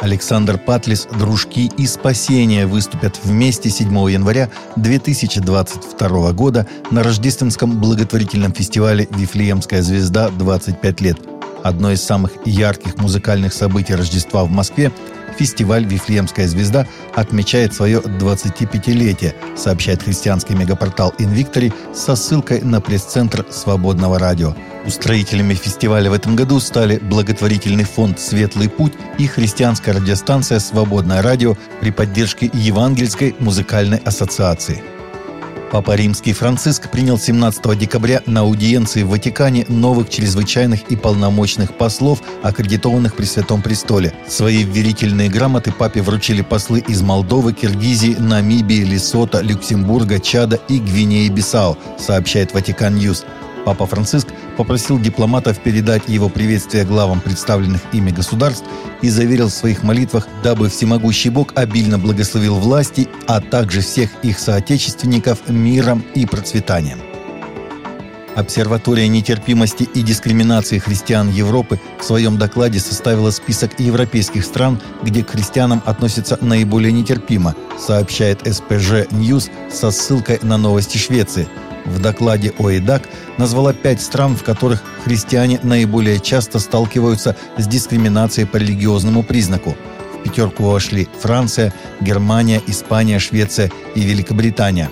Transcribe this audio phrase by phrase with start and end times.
[0.00, 9.08] Александр Патлис, «Дружки» и «Спасение» выступят вместе 7 января 2022 года на рождественском благотворительном фестивале
[9.10, 10.30] «Вифлеемская звезда.
[10.30, 11.18] 25 лет».
[11.64, 14.92] Одно из самых ярких музыкальных событий Рождества в Москве
[15.36, 24.18] фестиваль «Вифлеемская звезда» отмечает свое 25-летие, сообщает христианский мегапортал «Инвиктори» со ссылкой на пресс-центр «Свободного
[24.18, 24.54] радио».
[24.88, 31.56] Устроителями фестиваля в этом году стали благотворительный фонд «Светлый путь» и христианская радиостанция «Свободное радио»
[31.82, 34.82] при поддержке Евангельской музыкальной ассоциации.
[35.70, 42.22] Папа Римский Франциск принял 17 декабря на аудиенции в Ватикане новых чрезвычайных и полномочных послов,
[42.42, 44.14] аккредитованных при Святом Престоле.
[44.26, 51.76] Свои верительные грамоты папе вручили послы из Молдовы, Киргизии, Намибии, Лесота, Люксембурга, Чада и Гвинеи-Бисау,
[51.98, 53.26] сообщает Vatican News.
[53.66, 58.64] Папа Франциск попросил дипломатов передать его приветствие главам представленных ими государств
[59.02, 64.40] и заверил в своих молитвах, дабы всемогущий Бог обильно благословил власти, а также всех их
[64.40, 66.98] соотечественников миром и процветанием.
[68.34, 75.30] Обсерватория нетерпимости и дискриминации христиан Европы в своем докладе составила список европейских стран, где к
[75.30, 81.46] христианам относятся наиболее нетерпимо, сообщает СПЖ News со ссылкой на новости Швеции–
[81.88, 83.02] в докладе OIDAC
[83.38, 89.76] назвала пять стран, в которых христиане наиболее часто сталкиваются с дискриминацией по религиозному признаку.
[90.14, 94.90] В пятерку вошли Франция, Германия, Испания, Швеция и Великобритания.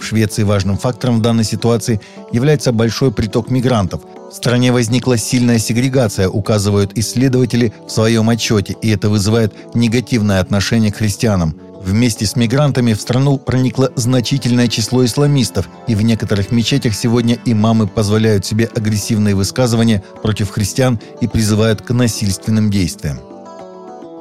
[0.00, 2.00] В Швеции важным фактором в данной ситуации
[2.32, 4.02] является большой приток мигрантов.
[4.30, 10.92] В стране возникла сильная сегрегация, указывают исследователи в своем отчете, и это вызывает негативное отношение
[10.92, 16.94] к христианам– Вместе с мигрантами в страну проникло значительное число исламистов, и в некоторых мечетях
[16.94, 23.20] сегодня имамы позволяют себе агрессивные высказывания против христиан и призывают к насильственным действиям.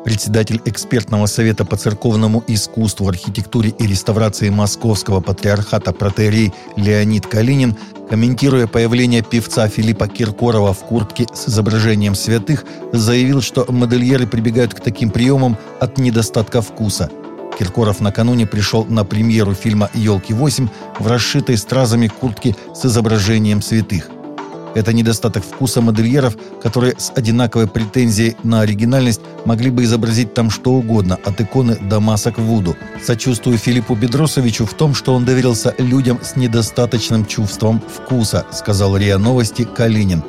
[0.05, 7.75] Председатель экспертного совета по церковному искусству, архитектуре и реставрации Московского патриархата протерей Леонид Калинин,
[8.09, 14.79] комментируя появление певца Филиппа Киркорова в куртке с изображением святых, заявил, что модельеры прибегают к
[14.79, 17.09] таким приемам от недостатка вкуса–
[17.57, 20.69] Киркоров накануне пришел на премьеру фильма «Елки-8»
[20.99, 24.09] в расшитой стразами куртке с изображением святых.
[24.75, 30.73] Это недостаток вкуса модельеров, которые с одинаковой претензией на оригинальность могли бы изобразить там что
[30.73, 32.75] угодно, от иконы до масок Вуду.
[33.03, 39.17] Сочувствую Филиппу Бедросовичу в том, что он доверился людям с недостаточным чувством вкуса, сказал РИА
[39.17, 40.23] Новости Калинин.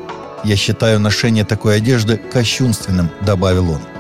[0.44, 3.97] «Я считаю ношение такой одежды кощунственным»,— добавил он.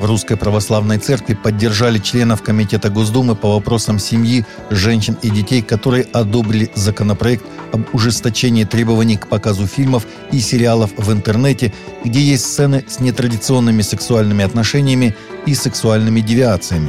[0.00, 6.04] В Русской Православной Церкви поддержали членов Комитета Госдумы по вопросам семьи, женщин и детей, которые
[6.04, 12.82] одобрили законопроект об ужесточении требований к показу фильмов и сериалов в интернете, где есть сцены
[12.88, 16.88] с нетрадиционными сексуальными отношениями и сексуальными девиациями.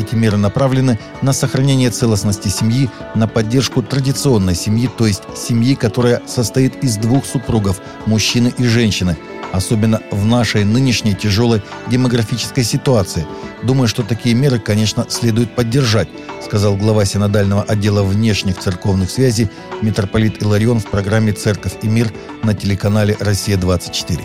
[0.00, 6.20] Эти меры направлены на сохранение целостности семьи, на поддержку традиционной семьи, то есть семьи, которая
[6.26, 9.16] состоит из двух супругов, мужчины и женщины–
[9.52, 13.26] особенно в нашей нынешней тяжелой демографической ситуации.
[13.62, 16.08] Думаю, что такие меры, конечно, следует поддержать,
[16.44, 19.50] сказал глава синодального отдела внешних церковных связей
[19.82, 22.12] митрополит Иларион в программе «Церковь и мир»
[22.42, 24.22] на телеканале «Россия-24».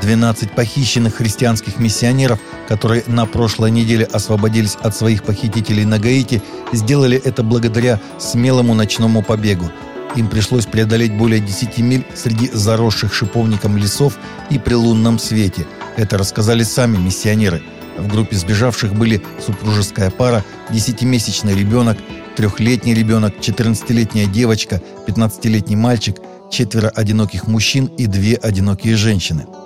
[0.00, 6.42] 12 похищенных христианских миссионеров, которые на прошлой неделе освободились от своих похитителей на Гаити,
[6.72, 9.70] сделали это благодаря смелому ночному побегу–
[10.16, 14.18] им пришлось преодолеть более 10 миль среди заросших шиповником лесов
[14.50, 15.66] и при лунном свете.
[15.96, 17.62] Это рассказали сами миссионеры.
[17.98, 21.98] В группе сбежавших были супружеская пара, десятимесячный ребенок,
[22.36, 26.16] трехлетний ребенок, 14-летняя девочка, 15-летний мальчик,
[26.50, 29.46] четверо одиноких мужчин и две одинокие женщины–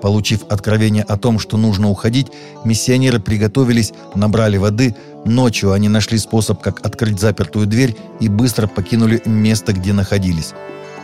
[0.00, 2.28] Получив откровение о том, что нужно уходить,
[2.64, 4.94] миссионеры приготовились, набрали воды.
[5.24, 10.52] Ночью они нашли способ, как открыть запертую дверь и быстро покинули место, где находились.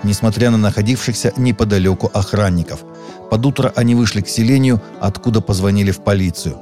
[0.04, 2.84] Несмотря на находившихся неподалеку охранников.
[3.30, 6.58] Под утро они вышли к селению, откуда позвонили в полицию.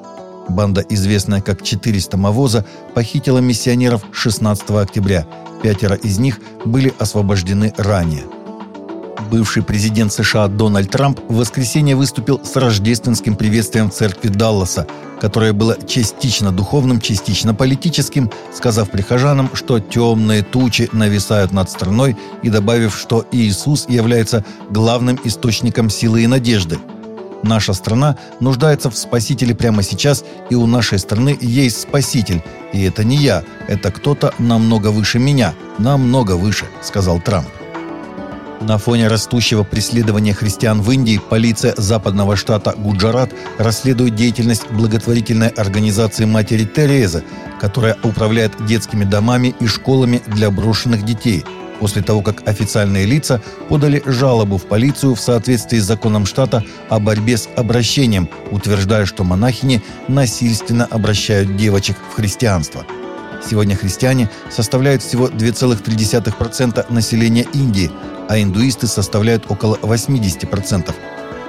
[0.49, 2.65] Банда, известная как 400 Мавоза,
[2.95, 5.27] похитила миссионеров 16 октября.
[5.63, 8.25] Пятеро из них были освобождены ранее
[9.31, 14.87] бывший президент США Дональд Трамп в воскресенье выступил с рождественским приветствием в церкви Далласа,
[15.21, 22.51] которое было частично духовным, частично политическим, сказав прихожанам, что темные тучи нависают над страной и
[22.51, 26.79] добавив, что Иисус является главным источником силы и надежды.
[27.43, 32.43] Наша страна нуждается в спасителе прямо сейчас, и у нашей страны есть спаситель.
[32.73, 37.49] И это не я, это кто-то намного выше меня, намного выше, сказал Трамп.
[38.67, 46.27] На фоне растущего преследования христиан в Индии полиция западного штата Гуджарат расследует деятельность благотворительной организации
[46.27, 47.25] Матери Терезы,
[47.61, 51.45] которая управляет детскими домами и школами для брошенных детей,
[51.81, 57.01] после того, как официальные лица подали жалобу в полицию в соответствии с законом штата о
[57.01, 62.87] борьбе с обращением, утверждая, что монахини насильственно обращают девочек в христианство–
[63.49, 67.91] Сегодня христиане составляют всего 2,3% населения Индии,
[68.29, 70.95] а индуисты составляют около 80%.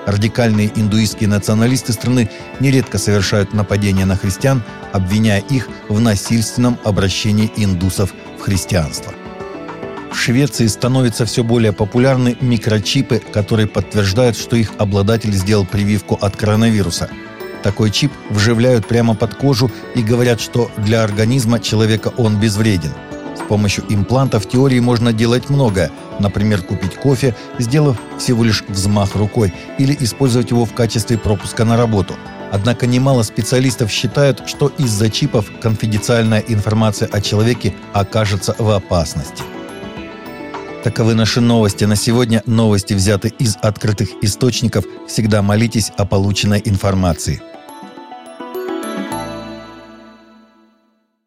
[0.05, 2.29] Радикальные индуистские националисты страны
[2.59, 4.61] нередко совершают нападения на христиан,
[4.91, 9.13] обвиняя их в насильственном обращении индусов в христианство.
[10.11, 16.35] В Швеции становятся все более популярны микрочипы, которые подтверждают, что их обладатель сделал прививку от
[16.35, 17.09] коронавируса–
[17.63, 22.91] такой чип вживляют прямо под кожу и говорят, что для организма человека он безвреден.
[23.35, 25.91] С помощью импланта в теории можно делать многое.
[26.19, 31.75] Например, купить кофе, сделав всего лишь взмах рукой, или использовать его в качестве пропуска на
[31.75, 32.13] работу.
[32.51, 39.41] Однако немало специалистов считают, что из-за чипов конфиденциальная информация о человеке окажется в опасности.
[40.83, 42.43] Таковы наши новости на сегодня.
[42.45, 44.83] Новости взяты из открытых источников.
[45.07, 47.41] Всегда молитесь о полученной информации.